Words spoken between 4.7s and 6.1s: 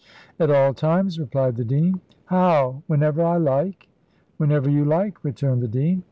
like," returned the dean.